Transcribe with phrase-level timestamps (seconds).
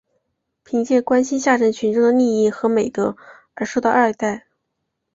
[0.63, 3.15] 凭借关心下层群众的利益和美德
[3.53, 4.47] 而受到爱戴。